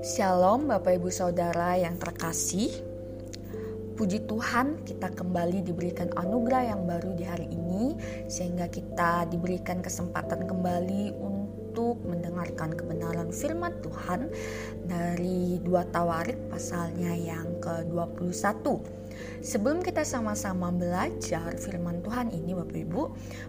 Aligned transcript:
Shalom 0.00 0.72
Bapak 0.72 0.96
Ibu 0.96 1.12
Saudara 1.12 1.76
yang 1.76 2.00
terkasih. 2.00 2.72
Puji 4.00 4.24
Tuhan 4.24 4.80
kita 4.88 5.12
kembali 5.12 5.60
diberikan 5.60 6.08
anugerah 6.16 6.72
yang 6.72 6.88
baru 6.88 7.12
di 7.12 7.28
hari 7.28 7.52
ini 7.52 8.00
Sehingga 8.32 8.72
kita 8.72 9.28
diberikan 9.28 9.84
kesempatan 9.84 10.48
kembali 10.48 11.12
untuk 11.20 12.00
mendengarkan 12.08 12.72
kebenaran 12.72 13.28
firman 13.28 13.76
Tuhan 13.84 14.32
Dari 14.88 15.60
dua 15.60 15.84
Tawarik 15.84 16.48
pasalnya 16.48 17.12
yang 17.12 17.60
ke-21 17.60 18.99
Sebelum 19.40 19.80
kita 19.80 20.04
sama-sama 20.04 20.68
belajar 20.68 21.56
firman 21.56 22.04
Tuhan 22.04 22.32
ini 22.32 22.52
Bapak 22.52 22.76
Ibu 22.76 23.02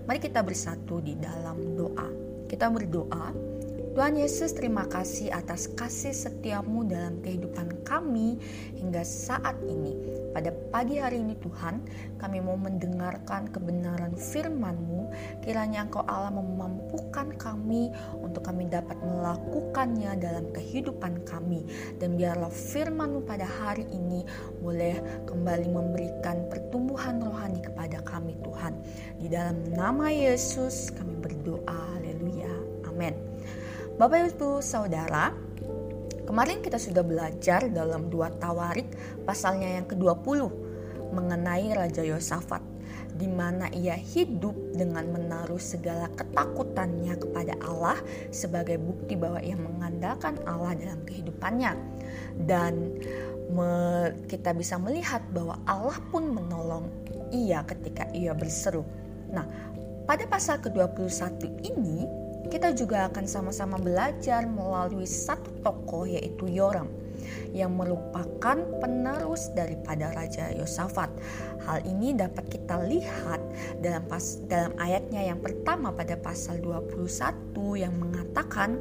Mari 0.07 0.19
kita 0.19 0.41
bersatu 0.41 1.03
di 1.03 1.19
dalam 1.19 1.75
doa. 1.75 2.07
Kita 2.47 2.67
berdoa 2.67 3.50
Tuhan 3.91 4.15
Yesus 4.15 4.55
terima 4.55 4.87
kasih 4.87 5.35
atas 5.35 5.67
kasih 5.75 6.15
setiamu 6.15 6.87
dalam 6.87 7.19
kehidupan 7.19 7.83
kami 7.83 8.39
hingga 8.79 9.03
saat 9.03 9.59
ini. 9.67 9.91
Pada 10.31 10.47
pagi 10.71 10.95
hari 10.95 11.19
ini 11.19 11.35
Tuhan, 11.35 11.83
kami 12.15 12.39
mau 12.39 12.55
mendengarkan 12.55 13.51
kebenaran 13.51 14.15
firman-Mu. 14.15 15.11
Kiranya 15.43 15.83
Engkau 15.83 16.07
Allah 16.07 16.31
memampukan 16.31 17.35
kami 17.35 17.91
untuk 18.15 18.47
kami 18.47 18.71
dapat 18.71 18.95
melakukannya 19.03 20.15
dalam 20.23 20.47
kehidupan 20.55 21.27
kami. 21.27 21.67
Dan 21.99 22.15
biarlah 22.15 22.47
firman-Mu 22.47 23.27
pada 23.27 23.43
hari 23.43 23.83
ini 23.91 24.23
boleh 24.63 25.27
kembali 25.27 25.67
memberikan 25.67 26.47
pertumbuhan 26.47 27.19
rohani 27.19 27.59
kepada 27.59 27.99
kami 28.07 28.39
Tuhan. 28.39 28.71
Di 29.19 29.27
dalam 29.27 29.67
nama 29.75 30.07
Yesus 30.07 30.95
kami 30.95 31.19
berdoa. 31.19 32.00
Bapak 34.01 34.33
Ibu 34.33 34.65
Saudara, 34.65 35.29
kemarin 36.25 36.65
kita 36.65 36.81
sudah 36.81 37.05
belajar 37.05 37.69
dalam 37.69 38.09
dua 38.09 38.33
Tawarik 38.33 38.89
pasalnya 39.29 39.77
yang 39.77 39.85
ke-20 39.85 40.49
mengenai 41.13 41.69
Raja 41.69 42.01
Yosafat 42.01 42.65
di 43.13 43.29
mana 43.29 43.69
ia 43.69 43.93
hidup 43.93 44.57
dengan 44.73 45.05
menaruh 45.05 45.61
segala 45.61 46.09
ketakutannya 46.17 47.13
kepada 47.13 47.53
Allah 47.61 48.01
sebagai 48.33 48.81
bukti 48.81 49.13
bahwa 49.13 49.37
ia 49.37 49.53
mengandalkan 49.53 50.41
Allah 50.49 50.73
dalam 50.81 51.05
kehidupannya 51.05 51.77
dan 52.49 52.97
kita 54.25 54.57
bisa 54.57 54.81
melihat 54.81 55.21
bahwa 55.29 55.61
Allah 55.69 56.01
pun 56.09 56.25
menolong 56.25 56.89
ia 57.29 57.61
ketika 57.69 58.09
ia 58.17 58.33
berseru. 58.33 58.81
Nah, 59.29 59.45
pada 60.09 60.25
pasal 60.25 60.57
ke-21 60.57 61.69
ini 61.69 62.20
kita 62.51 62.75
juga 62.75 63.07
akan 63.07 63.23
sama-sama 63.23 63.79
belajar 63.79 64.43
melalui 64.43 65.07
satu 65.07 65.63
tokoh 65.63 66.03
yaitu 66.03 66.51
Yoram 66.51 66.91
yang 67.55 67.75
merupakan 67.79 68.59
penerus 68.83 69.47
daripada 69.55 70.11
Raja 70.11 70.51
Yosafat. 70.51 71.07
Hal 71.63 71.79
ini 71.87 72.11
dapat 72.11 72.51
kita 72.51 72.83
lihat 72.91 73.39
dalam 73.79 74.03
pas, 74.07 74.43
dalam 74.51 74.75
ayatnya 74.75 75.31
yang 75.31 75.39
pertama 75.39 75.95
pada 75.95 76.19
pasal 76.19 76.59
21 76.59 77.55
yang 77.79 77.95
mengatakan 77.95 78.75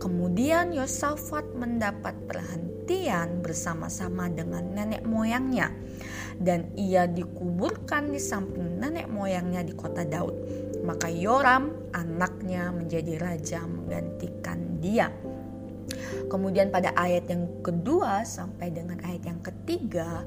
kemudian 0.00 0.72
Yosafat 0.72 1.44
mendapat 1.52 2.16
perhentian 2.24 3.44
bersama-sama 3.44 4.32
dengan 4.32 4.64
nenek 4.72 5.04
moyangnya 5.04 5.72
dan 6.40 6.72
ia 6.74 7.04
dikuburkan 7.04 8.10
di 8.10 8.20
samping 8.20 8.80
nenek 8.80 9.06
moyangnya 9.12 9.62
di 9.62 9.72
kota 9.76 10.02
Daud 10.02 10.34
maka 10.82 11.06
Yoram 11.08 11.83
anaknya 11.94 12.74
menjadi 12.74 13.16
raja 13.22 13.62
menggantikan 13.64 14.82
dia. 14.82 15.08
Kemudian 16.26 16.72
pada 16.72 16.90
ayat 16.96 17.28
yang 17.30 17.46
kedua 17.62 18.24
sampai 18.26 18.72
dengan 18.72 18.98
ayat 19.04 19.22
yang 19.28 19.40
ketiga 19.44 20.24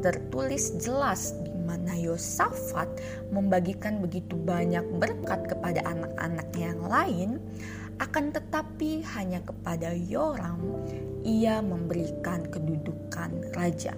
tertulis 0.00 0.72
jelas 0.80 1.36
di 1.44 1.52
mana 1.66 1.92
Yosafat 1.98 2.88
membagikan 3.34 4.00
begitu 4.00 4.38
banyak 4.38 4.82
berkat 4.96 5.50
kepada 5.50 5.84
anak-anak 5.84 6.48
yang 6.56 6.80
lain 6.86 7.30
akan 8.00 8.32
tetapi 8.32 9.04
hanya 9.12 9.44
kepada 9.44 9.92
Yoram 9.92 10.80
ia 11.20 11.60
memberikan 11.60 12.48
kedudukan 12.48 13.52
raja. 13.52 13.92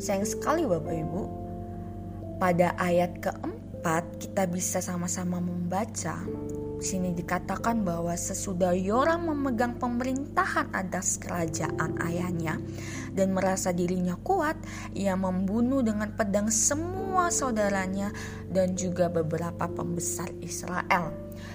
Sayang 0.00 0.26
sekali 0.26 0.66
Bapak 0.66 0.96
Ibu, 0.96 1.22
pada 2.42 2.74
ayat 2.80 3.20
keempat 3.22 3.59
4 3.80 4.20
kita 4.20 4.44
bisa 4.44 4.84
sama-sama 4.84 5.40
membaca 5.40 6.20
sini 6.80 7.12
dikatakan 7.12 7.84
bahwa 7.84 8.16
sesudah 8.16 8.72
Yoram 8.72 9.28
memegang 9.28 9.76
pemerintahan 9.76 10.72
atas 10.72 11.20
kerajaan 11.20 12.00
ayahnya 12.00 12.56
dan 13.12 13.36
merasa 13.36 13.70
dirinya 13.70 14.16
kuat, 14.24 14.56
ia 14.96 15.14
membunuh 15.14 15.84
dengan 15.84 16.08
pedang 16.16 16.48
semua 16.48 17.28
saudaranya 17.28 18.10
dan 18.48 18.74
juga 18.74 19.12
beberapa 19.12 19.68
pembesar 19.68 20.32
Israel. 20.40 21.12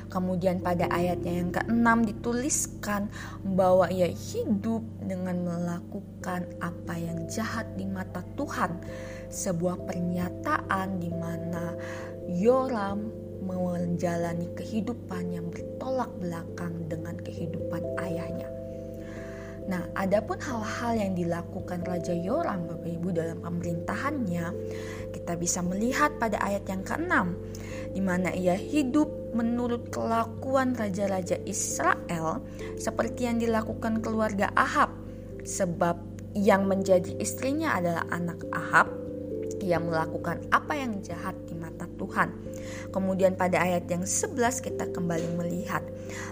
Kemudian 0.10 0.62
pada 0.62 0.90
ayatnya 0.90 1.34
yang 1.42 1.52
ke-6 1.54 1.86
dituliskan 2.10 3.10
bahwa 3.58 3.90
ia 3.90 4.10
hidup 4.10 4.82
dengan 5.02 5.46
melakukan 5.46 6.46
apa 6.62 6.94
yang 6.98 7.26
jahat 7.30 7.66
di 7.78 7.86
mata 7.86 8.22
Tuhan. 8.38 8.82
Sebuah 9.30 9.86
pernyataan 9.90 11.02
di 11.02 11.10
mana 11.14 11.74
Yoram 12.30 13.14
menjalani 13.46 14.50
kehidupan 14.58 15.30
yang 15.30 15.48
bertolak 15.54 16.10
belakang 16.18 16.90
dengan 16.90 17.14
kehidupan 17.22 17.84
ayahnya. 18.02 18.50
Nah, 19.66 19.82
adapun 19.98 20.38
hal-hal 20.38 20.94
yang 20.94 21.14
dilakukan 21.18 21.82
Raja 21.82 22.14
Yoram 22.14 22.70
Bapak 22.70 22.86
Ibu 22.86 23.10
dalam 23.10 23.42
pemerintahannya, 23.42 24.46
kita 25.10 25.34
bisa 25.42 25.66
melihat 25.66 26.14
pada 26.22 26.38
ayat 26.38 26.70
yang 26.70 26.86
ke-6 26.86 27.14
di 27.98 28.02
mana 28.04 28.30
ia 28.30 28.54
hidup 28.54 29.10
menurut 29.34 29.90
kelakuan 29.90 30.78
raja-raja 30.78 31.42
Israel 31.50 32.46
seperti 32.78 33.26
yang 33.26 33.42
dilakukan 33.42 34.06
keluarga 34.06 34.54
Ahab 34.54 34.94
sebab 35.42 35.98
yang 36.36 36.68
menjadi 36.68 37.16
istrinya 37.18 37.74
adalah 37.80 38.04
anak 38.12 38.44
Ahab 38.52 38.92
ia 39.66 39.82
melakukan 39.82 40.46
apa 40.54 40.78
yang 40.78 41.02
jahat 41.02 41.34
di 41.50 41.58
mata 41.58 41.90
Tuhan. 41.98 42.30
Kemudian 42.94 43.34
pada 43.34 43.66
ayat 43.66 43.90
yang 43.90 44.06
11 44.06 44.62
kita 44.62 44.94
kembali 44.94 45.42
melihat. 45.42 45.82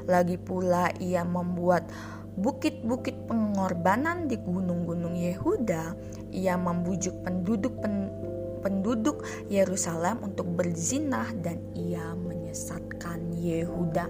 Lagi 0.05 0.37
pula 0.37 0.93
ia 1.01 1.25
membuat 1.25 1.89
bukit-bukit 2.37 3.25
pengorbanan 3.25 4.29
di 4.29 4.37
gunung-gunung 4.37 5.17
Yehuda. 5.17 5.97
Ia 6.29 6.53
membujuk 6.61 7.25
penduduk 7.25 7.73
pen, 7.81 8.13
penduduk 8.61 9.25
Yerusalem 9.49 10.21
untuk 10.21 10.45
berzinah 10.53 11.33
dan 11.41 11.57
ia 11.73 12.13
menyesatkan 12.13 13.33
Yehuda. 13.33 14.05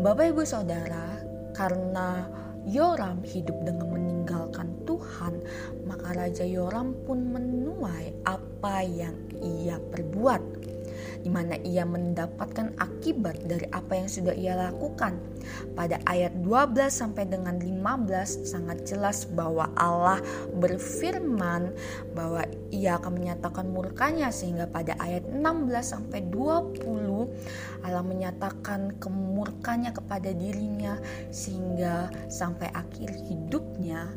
Bapak 0.00 0.32
Ibu 0.32 0.42
Saudara, 0.48 1.20
karena 1.52 2.24
Yoram 2.68 3.24
hidup 3.24 3.56
dengan 3.64 3.88
meninggalkan 3.88 4.84
Tuhan, 4.84 5.40
maka 5.88 6.12
Raja 6.12 6.44
Yoram 6.44 6.92
pun 7.08 7.32
menuai 7.32 8.12
apa 8.28 8.84
yang 8.84 9.16
ia 9.40 9.80
perbuat 9.80 10.42
di 11.20 11.28
mana 11.28 11.56
ia 11.60 11.84
mendapatkan 11.84 12.76
akibat 12.80 13.44
dari 13.44 13.68
apa 13.72 13.92
yang 13.96 14.08
sudah 14.08 14.32
ia 14.32 14.56
lakukan. 14.56 15.20
Pada 15.76 16.00
ayat 16.08 16.36
12 16.44 16.88
sampai 16.88 17.28
dengan 17.28 17.56
15 17.60 18.48
sangat 18.48 18.84
jelas 18.88 19.28
bahwa 19.28 19.68
Allah 19.76 20.20
berfirman 20.56 21.72
bahwa 22.12 22.44
ia 22.72 22.96
akan 23.00 23.12
menyatakan 23.20 23.68
murkanya 23.68 24.32
sehingga 24.32 24.68
pada 24.68 24.96
ayat 25.00 25.24
16 25.28 25.40
sampai 25.80 26.24
20 26.28 27.84
Allah 27.84 28.04
menyatakan 28.04 28.96
kemurkanya 29.00 29.96
kepada 29.96 30.32
dirinya 30.32 31.00
sehingga 31.32 32.12
sampai 32.28 32.68
akhir 32.72 33.12
hidupnya 33.28 34.08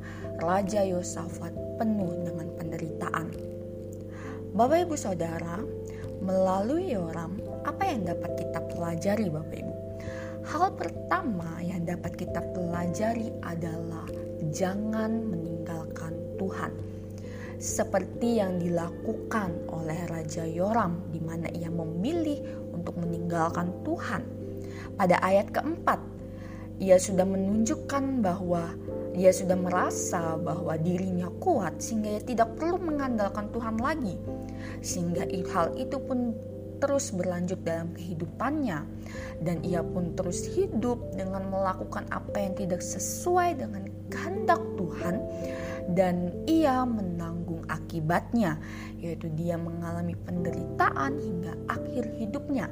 Raja 0.43 0.83
Yosafat 0.83 1.55
penuh 1.79 2.11
dengan 2.27 2.47
penderitaan. 2.59 3.27
Bapak 4.53 4.85
Ibu 4.85 4.93
Saudara, 4.93 5.57
Melalui 6.23 6.95
Yoram, 6.95 7.35
apa 7.67 7.83
yang 7.83 8.07
dapat 8.07 8.39
kita 8.39 8.63
pelajari 8.71 9.27
Bapak 9.27 9.59
Ibu? 9.59 9.75
Hal 10.47 10.71
pertama 10.79 11.59
yang 11.59 11.83
dapat 11.83 12.15
kita 12.15 12.39
pelajari 12.55 13.27
adalah 13.43 14.07
jangan 14.55 15.19
meninggalkan 15.27 16.15
Tuhan. 16.39 16.71
Seperti 17.59 18.39
yang 18.39 18.55
dilakukan 18.55 19.67
oleh 19.67 19.99
Raja 20.07 20.47
Yoram 20.47 21.11
di 21.11 21.19
mana 21.19 21.51
ia 21.51 21.67
memilih 21.67 22.39
untuk 22.71 22.95
meninggalkan 23.03 23.83
Tuhan. 23.83 24.23
Pada 24.95 25.19
ayat 25.19 25.51
keempat, 25.51 25.99
ia 26.79 26.95
sudah 26.95 27.27
menunjukkan 27.27 28.23
bahwa 28.23 28.71
ia 29.13 29.29
sudah 29.29 29.57
merasa 29.57 30.35
bahwa 30.41 30.73
dirinya 30.77 31.29
kuat 31.37 31.77
sehingga 31.77 32.17
ia 32.17 32.23
tidak 32.25 32.57
perlu 32.57 32.81
mengandalkan 32.81 33.49
Tuhan 33.53 33.77
lagi. 33.77 34.17
Sehingga 34.81 35.29
hal 35.53 35.77
itu 35.77 35.97
pun 36.01 36.33
terus 36.83 37.15
berlanjut 37.15 37.63
dalam 37.63 37.95
kehidupannya 37.95 38.83
dan 39.39 39.63
ia 39.63 39.79
pun 39.79 40.11
terus 40.19 40.43
hidup 40.51 40.99
dengan 41.15 41.47
melakukan 41.47 42.03
apa 42.11 42.35
yang 42.43 42.59
tidak 42.59 42.83
sesuai 42.83 43.55
dengan 43.55 43.87
kehendak 44.11 44.59
Tuhan 44.75 45.23
dan 45.95 46.35
ia 46.43 46.83
menanggung 46.83 47.63
akibatnya 47.71 48.59
yaitu 48.99 49.31
dia 49.39 49.55
mengalami 49.55 50.11
penderitaan 50.27 51.23
hingga 51.23 51.55
akhir 51.71 52.03
hidupnya. 52.19 52.67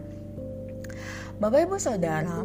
Bapak 1.39 1.71
Ibu 1.71 1.79
Saudara, 1.79 2.43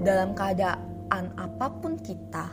dalam 0.00 0.32
keadaan 0.32 1.24
apa 1.36 1.68
pun 1.76 2.00
kita, 2.00 2.48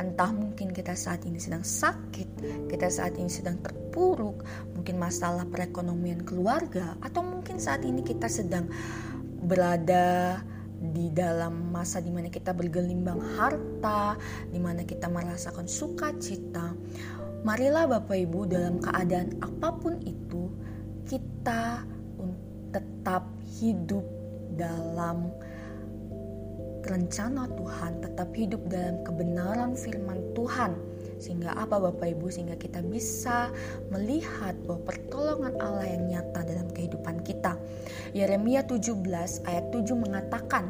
entah 0.00 0.30
mungkin 0.32 0.72
kita 0.72 0.96
saat 0.96 1.24
ini 1.28 1.36
sedang 1.40 1.64
sakit, 1.64 2.28
kita 2.68 2.88
saat 2.88 3.16
ini 3.16 3.28
sedang 3.28 3.60
terpuruk, 3.60 4.44
mungkin 4.72 4.96
masalah 4.96 5.44
perekonomian 5.48 6.24
keluarga, 6.24 6.96
atau 7.04 7.20
mungkin 7.24 7.60
saat 7.60 7.84
ini 7.84 8.00
kita 8.00 8.30
sedang 8.30 8.68
berada 9.42 10.40
di 10.82 11.14
dalam 11.14 11.70
masa 11.70 12.02
di 12.02 12.10
mana 12.10 12.26
kita 12.26 12.50
bergelimbang 12.50 13.20
harta, 13.38 14.18
di 14.50 14.58
mana 14.58 14.82
kita 14.82 15.06
merasakan 15.06 15.70
sukacita. 15.70 16.74
Marilah 17.42 17.90
Bapak 17.90 18.18
Ibu 18.18 18.46
dalam 18.46 18.78
keadaan 18.78 19.38
apa 19.42 19.74
pun 19.78 19.98
itu 20.02 20.50
kita 21.06 21.82
tetap 22.72 23.26
hidup 23.60 24.06
dalam 24.54 25.28
rencana 26.92 27.48
Tuhan, 27.56 28.04
tetap 28.04 28.28
hidup 28.36 28.60
dalam 28.68 29.00
kebenaran 29.00 29.72
firman 29.72 30.20
Tuhan. 30.36 30.76
Sehingga 31.16 31.54
apa 31.54 31.78
Bapak 31.78 32.18
Ibu? 32.18 32.28
Sehingga 32.28 32.58
kita 32.58 32.82
bisa 32.84 33.48
melihat 33.88 34.58
bahwa 34.66 34.82
pertolongan 34.90 35.54
Allah 35.62 35.86
yang 35.86 36.04
nyata 36.10 36.40
dalam 36.44 36.68
kehidupan 36.74 37.22
kita. 37.22 37.56
Yeremia 38.12 38.66
17 38.66 39.00
ayat 39.48 39.64
7 39.70 39.94
mengatakan, 39.96 40.68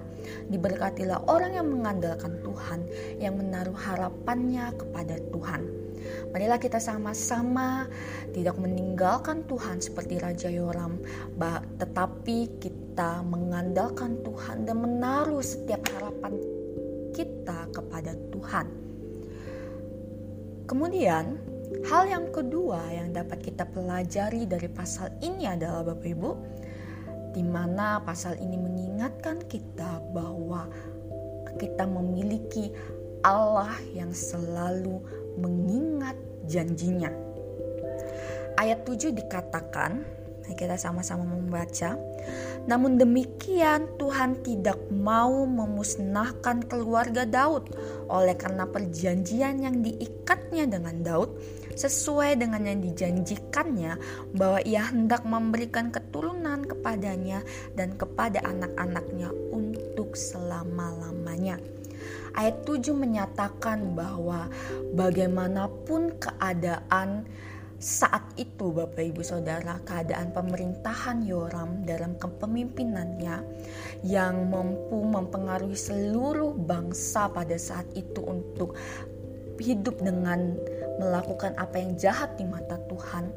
Diberkatilah 0.53 1.27
orang 1.27 1.57
yang 1.59 1.69
mengandalkan 1.73 2.39
Tuhan, 2.45 2.87
yang 3.19 3.41
menaruh 3.41 3.75
harapannya 3.75 4.71
kepada 4.77 5.19
Tuhan. 5.33 5.63
Marilah 6.35 6.59
kita 6.59 6.83
sama-sama 6.83 7.87
tidak 8.35 8.59
meninggalkan 8.59 9.47
Tuhan 9.47 9.79
seperti 9.79 10.19
Raja 10.19 10.51
Yoram, 10.51 10.99
tetapi 11.79 12.59
kita 12.59 12.82
mengandalkan 13.25 14.21
Tuhan 14.21 14.69
dan 14.69 14.77
menaruh 14.85 15.41
setiap 15.41 15.81
harapan 15.97 16.37
kita 17.17 17.69
kepada 17.73 18.13
Tuhan. 18.29 18.67
Kemudian, 20.69 21.37
hal 21.89 22.05
yang 22.09 22.29
kedua 22.33 22.81
yang 22.93 23.13
dapat 23.13 23.41
kita 23.45 23.65
pelajari 23.69 24.45
dari 24.45 24.69
pasal 24.69 25.13
ini 25.25 25.49
adalah 25.49 25.85
Bapak 25.85 26.09
Ibu, 26.09 26.31
di 27.33 27.45
mana 27.45 28.01
pasal 28.05 28.37
ini 28.41 28.57
mengingatkan 28.61 29.41
kita 29.49 30.01
bahwa 30.13 30.69
kita 31.57 31.85
memiliki 31.85 32.73
Allah 33.25 33.73
yang 33.93 34.13
selalu 34.13 35.01
mengingat 35.41 36.17
janjinya. 36.49 37.13
Ayat 38.57 38.85
7 38.85 39.17
dikatakan, 39.17 40.22
kita 40.55 40.79
sama-sama 40.79 41.25
membaca. 41.27 41.97
Namun 42.71 42.95
demikian 42.95 43.91
Tuhan 43.99 44.45
tidak 44.47 44.79
mau 44.95 45.43
memusnahkan 45.49 46.63
keluarga 46.71 47.27
Daud 47.27 47.75
oleh 48.07 48.39
karena 48.39 48.69
perjanjian 48.71 49.67
yang 49.67 49.83
diikatnya 49.83 50.71
dengan 50.71 51.03
Daud 51.03 51.31
sesuai 51.75 52.37
dengan 52.39 52.63
yang 52.69 52.81
dijanjikannya 52.85 53.99
bahwa 54.37 54.61
ia 54.63 54.85
hendak 54.87 55.25
memberikan 55.25 55.89
keturunan 55.89 56.63
kepadanya 56.69 57.43
dan 57.75 57.97
kepada 57.97 58.45
anak-anaknya 58.45 59.33
untuk 59.51 60.15
selama-lamanya. 60.15 61.59
Ayat 62.33 62.65
7 62.65 62.97
menyatakan 62.97 63.93
bahwa 63.93 64.49
bagaimanapun 64.97 66.17
keadaan 66.17 67.29
saat 67.83 68.23
itu 68.39 68.71
Bapak 68.71 69.03
Ibu 69.03 69.27
Saudara 69.27 69.83
keadaan 69.83 70.31
pemerintahan 70.31 71.27
Yoram 71.27 71.83
dalam 71.83 72.15
kepemimpinannya 72.15 73.43
yang 74.07 74.47
mampu 74.47 75.03
mempengaruhi 75.03 75.75
seluruh 75.75 76.55
bangsa 76.55 77.27
pada 77.35 77.59
saat 77.59 77.91
itu 77.99 78.23
untuk 78.23 78.79
hidup 79.59 79.99
dengan 79.99 80.55
melakukan 81.03 81.59
apa 81.59 81.83
yang 81.83 81.99
jahat 81.99 82.31
di 82.39 82.47
mata 82.47 82.79
Tuhan. 82.87 83.35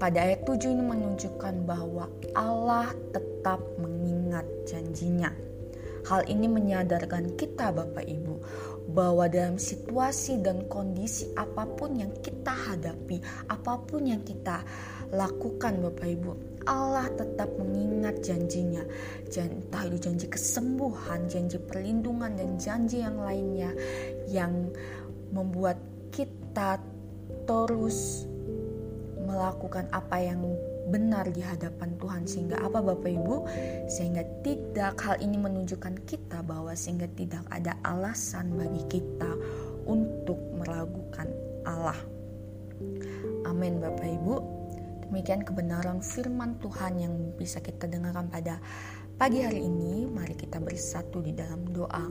Pada 0.00 0.24
ayat 0.24 0.48
7 0.48 0.64
ini 0.64 0.80
menunjukkan 0.80 1.68
bahwa 1.68 2.08
Allah 2.32 2.96
tetap 3.12 3.60
mengingat 3.76 4.48
janjinya. 4.64 5.28
Hal 6.08 6.24
ini 6.32 6.48
menyadarkan 6.48 7.36
kita 7.36 7.72
Bapak 7.72 8.04
Ibu 8.04 8.40
bahwa 8.84 9.24
dalam 9.32 9.56
situasi 9.56 10.44
dan 10.44 10.68
kondisi 10.68 11.32
apa 11.34 11.64
pun 11.64 11.96
yang 11.96 12.12
kita 12.20 12.52
hadapi, 12.52 13.22
apa 13.48 13.80
pun 13.80 14.04
yang 14.04 14.20
kita 14.20 14.60
lakukan 15.14 15.80
Bapak 15.80 16.08
Ibu, 16.08 16.30
Allah 16.68 17.08
tetap 17.12 17.48
mengingat 17.56 18.20
janjinya. 18.20 18.84
Entah 19.34 19.82
itu 19.88 19.98
janji 19.98 20.26
kesembuhan, 20.28 21.26
janji 21.26 21.56
perlindungan 21.58 22.36
dan 22.36 22.56
janji 22.60 23.02
yang 23.02 23.18
lainnya 23.20 23.72
yang 24.30 24.70
membuat 25.32 25.80
kita 26.14 26.78
terus 27.48 28.28
melakukan 29.24 29.88
apa 29.90 30.16
yang 30.22 30.38
benar 30.88 31.28
di 31.32 31.40
hadapan 31.40 31.96
Tuhan 31.96 32.22
sehingga 32.28 32.60
apa 32.60 32.80
Bapak 32.84 33.08
Ibu 33.08 33.36
sehingga 33.88 34.22
tidak 34.44 35.00
hal 35.00 35.16
ini 35.20 35.40
menunjukkan 35.40 36.04
kita 36.04 36.44
bahwa 36.44 36.76
sehingga 36.76 37.08
tidak 37.16 37.44
ada 37.48 37.76
alasan 37.84 38.52
bagi 38.52 39.00
kita 39.00 39.30
untuk 39.88 40.36
meragukan 40.60 41.28
Allah. 41.64 41.96
Amin 43.48 43.80
Bapak 43.80 44.04
Ibu. 44.04 44.34
Demikian 45.08 45.46
kebenaran 45.46 46.00
firman 46.02 46.58
Tuhan 46.58 46.98
yang 46.98 47.14
bisa 47.38 47.60
kita 47.60 47.86
dengarkan 47.86 48.32
pada 48.32 48.58
pagi 49.14 49.44
hari 49.44 49.62
ini. 49.62 50.08
Mari 50.08 50.34
kita 50.34 50.58
bersatu 50.58 51.22
di 51.22 51.30
dalam 51.36 51.70
doa. 51.70 52.08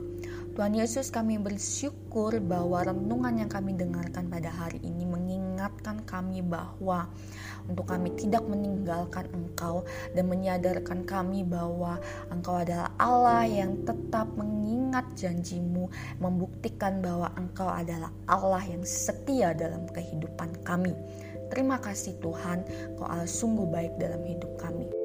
Tuhan 0.54 0.72
Yesus 0.72 1.10
kami 1.10 1.36
bersyukur 1.42 2.38
bahwa 2.38 2.86
renungan 2.86 3.44
yang 3.44 3.50
kami 3.50 3.74
dengarkan 3.74 4.30
pada 4.30 4.48
hari 4.48 4.78
ini 4.86 5.02
mengingatkan 5.64 6.04
kami 6.04 6.44
bahwa 6.44 7.08
untuk 7.64 7.88
kami 7.88 8.12
tidak 8.20 8.44
meninggalkan 8.44 9.24
Engkau 9.32 9.88
dan 10.12 10.28
menyadarkan 10.28 11.08
kami 11.08 11.40
bahwa 11.40 11.96
Engkau 12.28 12.60
adalah 12.60 12.92
Allah 13.00 13.48
yang 13.48 13.80
tetap 13.88 14.28
mengingat 14.36 15.08
janjimu, 15.16 15.88
membuktikan 16.20 17.00
bahwa 17.00 17.32
Engkau 17.40 17.72
adalah 17.72 18.12
Allah 18.28 18.60
yang 18.68 18.84
setia 18.84 19.56
dalam 19.56 19.88
kehidupan 19.88 20.52
kami. 20.68 20.92
Terima 21.48 21.80
kasih 21.80 22.12
Tuhan, 22.20 22.68
Kau 23.00 23.08
Allah 23.08 23.24
sungguh 23.24 23.64
baik 23.64 23.96
dalam 23.96 24.20
hidup 24.20 24.60
kami. 24.60 25.03